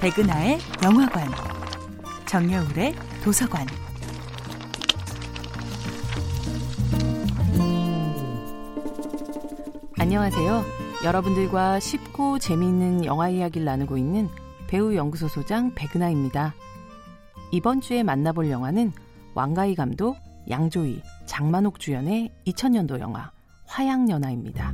백은하의 0.00 0.58
영화관, 0.82 1.28
정여울의 2.24 2.94
도서관. 3.22 3.66
안녕하세요. 9.98 10.64
여러분들과 11.04 11.80
쉽고 11.80 12.38
재미있는 12.38 13.04
영화 13.04 13.28
이야기를 13.28 13.66
나누고 13.66 13.98
있는 13.98 14.30
배우 14.68 14.94
연구소 14.94 15.28
소장 15.28 15.74
백은하입니다. 15.74 16.54
이번 17.52 17.82
주에 17.82 18.02
만나볼 18.02 18.48
영화는 18.48 18.92
왕가희 19.34 19.74
감독, 19.74 20.16
양조희, 20.48 21.02
장만옥 21.26 21.78
주연의 21.78 22.32
2000년도 22.46 23.00
영화 23.00 23.32
화양연화입니다. 23.66 24.72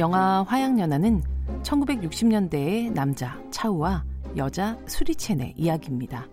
영화 0.00 0.42
화양연화는 0.42 1.22
1960년대의 1.62 2.92
남자 2.92 3.40
차우와 3.50 4.04
여자 4.36 4.78
수리첸의 4.86 5.54
이야기입니다. 5.56 6.28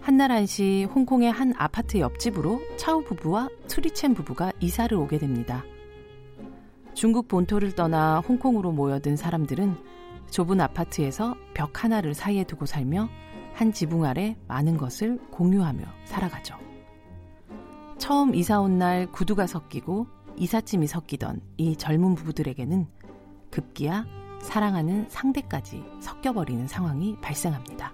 한날 0.00 0.32
한시 0.32 0.84
홍콩의 0.94 1.30
한 1.30 1.52
아파트 1.56 1.98
옆집으로 1.98 2.60
차우 2.76 3.04
부부와 3.04 3.48
수리첸 3.66 4.14
부부가 4.14 4.52
이사를 4.60 4.96
오게 4.96 5.18
됩니다. 5.18 5.62
중국 6.94 7.28
본토를 7.28 7.74
떠나 7.74 8.20
홍콩으로 8.20 8.72
모여든 8.72 9.16
사람들은 9.16 9.76
좁은 10.30 10.60
아파트에서 10.60 11.34
벽 11.54 11.84
하나를 11.84 12.14
사이에 12.14 12.44
두고 12.44 12.66
살며 12.66 13.08
한 13.52 13.72
지붕 13.72 14.04
아래 14.04 14.36
많은 14.48 14.76
것을 14.76 15.18
공유하며 15.30 15.84
살아가죠. 16.04 16.56
처음 17.98 18.34
이사 18.34 18.60
온 18.60 18.78
날 18.78 19.06
구두가 19.12 19.46
섞이고 19.46 20.06
이삿짐이 20.36 20.86
섞이던 20.86 21.40
이 21.58 21.76
젊은 21.76 22.14
부부들에게는 22.14 22.86
급기야 23.50 24.06
사랑하는 24.40 25.06
상대까지 25.08 25.84
섞여버리는 26.00 26.66
상황이 26.66 27.16
발생합니다. 27.20 27.92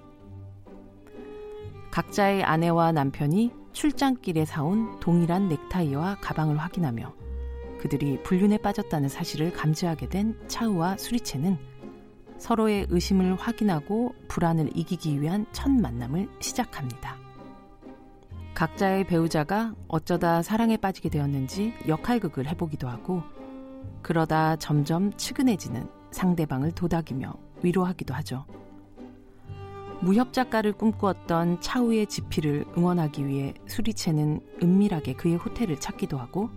각자의 1.90 2.44
아내와 2.44 2.92
남편이 2.92 3.52
출장길에 3.72 4.44
사온 4.44 5.00
동일한 5.00 5.48
넥타이와 5.48 6.18
가방을 6.20 6.58
확인하며 6.58 7.14
그들이 7.80 8.22
불륜에 8.22 8.58
빠졌다는 8.58 9.08
사실을 9.08 9.52
감지하게 9.52 10.08
된 10.08 10.38
차우와 10.48 10.96
수리체는 10.98 11.58
서로의 12.38 12.86
의심을 12.90 13.36
확인하고 13.36 14.14
불안을 14.28 14.76
이기기 14.76 15.20
위한 15.20 15.46
첫 15.52 15.70
만남을 15.70 16.28
시작합니다. 16.40 17.16
각자의 18.54 19.06
배우자가 19.06 19.74
어쩌다 19.88 20.42
사랑에 20.42 20.76
빠지게 20.76 21.08
되었는지 21.08 21.74
역할극을 21.86 22.48
해보기도 22.48 22.88
하고 22.88 23.22
그러다 24.02 24.56
점점 24.56 25.12
측은해지는 25.16 25.88
상대방을 26.10 26.72
도닥이며 26.72 27.34
위로하기도 27.62 28.14
하죠. 28.14 28.46
무협 30.00 30.32
작가를 30.32 30.72
꿈꾸었던 30.72 31.60
차우의 31.60 32.06
지피를 32.06 32.66
응원하기 32.76 33.26
위해 33.26 33.54
수리체는 33.66 34.40
은밀하게 34.62 35.14
그의 35.14 35.36
호텔을 35.36 35.80
찾기도 35.80 36.18
하고 36.18 36.50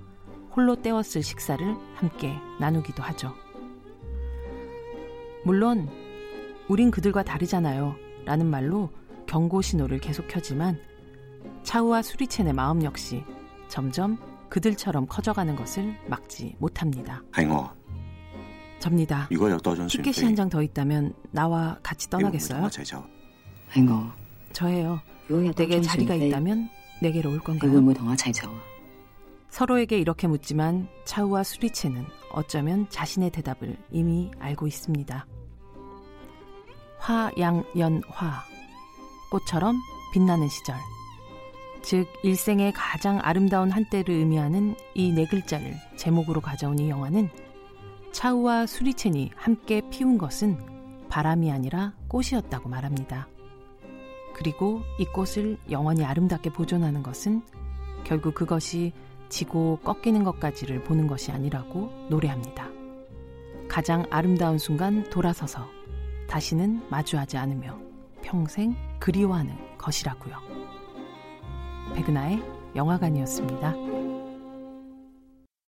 홀로 0.55 0.75
때웠을 0.75 1.23
식사를 1.23 1.75
함께 1.95 2.33
나누기도 2.59 3.01
하죠. 3.01 3.33
물론 5.45 5.89
우린 6.67 6.91
그들과 6.91 7.23
다르잖아요. 7.23 7.95
라는 8.25 8.45
말로 8.45 8.89
경고 9.25 9.61
신호를 9.61 9.99
계속 9.99 10.27
켜지만 10.27 10.77
차우와 11.63 12.01
수리첸의 12.01 12.53
마음 12.53 12.83
역시 12.83 13.23
점점 13.69 14.17
그들처럼 14.49 15.07
커져가는 15.07 15.55
것을 15.55 15.95
막지 16.07 16.55
못합니다. 16.59 17.21
행어. 17.37 17.73
접니다. 18.79 19.27
티켓이 19.87 20.25
한 20.25 20.35
장 20.35 20.49
더 20.49 20.61
있다면 20.63 21.13
나와 21.31 21.77
같이 21.83 22.09
떠나겠어요? 22.09 22.61
행어. 23.75 24.11
저예요. 24.53 24.99
내게 25.53 25.75
자리가 25.81 26.15
있다면 26.27 26.69
내게로 27.01 27.29
올 27.31 27.39
건가요? 27.39 27.71
서로에게 29.49 29.97
이렇게 29.97 30.27
묻지만 30.27 30.87
차우와 31.05 31.43
수리체는 31.43 32.05
어쩌면 32.31 32.87
자신의 32.89 33.31
대답을 33.31 33.77
이미 33.91 34.31
알고 34.39 34.67
있습니다. 34.67 35.25
화양연화 36.99 38.43
꽃처럼 39.31 39.75
빛나는 40.13 40.47
시절 40.49 40.75
즉 41.81 42.07
일생의 42.23 42.73
가장 42.73 43.19
아름다운 43.21 43.71
한때를 43.71 44.13
의미하는 44.13 44.75
이 44.95 45.11
네 45.11 45.25
글자를 45.25 45.73
제목으로 45.95 46.41
가져온 46.41 46.77
이 46.79 46.89
영화는 46.89 47.29
차우와 48.11 48.65
수리첸이 48.65 49.31
함께 49.35 49.81
피운 49.89 50.17
것은 50.17 50.57
바람이 51.09 51.51
아니라 51.51 51.93
꽃이었다고 52.07 52.69
말합니다. 52.69 53.27
그리고 54.33 54.81
이 54.99 55.05
꽃을 55.05 55.57
영원히 55.69 56.05
아름답게 56.05 56.51
보존하는 56.51 57.03
것은 57.03 57.41
결국 58.03 58.35
그것이 58.35 58.93
지고 59.29 59.77
꺾이는 59.83 60.23
것까지를 60.23 60.83
보는 60.83 61.07
것이 61.07 61.31
아니라고 61.31 61.91
노래합니다. 62.09 62.69
가장 63.67 64.05
아름다운 64.09 64.57
순간 64.57 65.07
돌아서서 65.09 65.67
다시는 66.27 66.89
마주하지 66.89 67.37
않으며 67.37 67.77
평생 68.21 68.75
그리워하는 68.99 69.77
것이라고요. 69.77 70.48
백은하의 71.95 72.41
영화관이었습니다. 72.75 73.98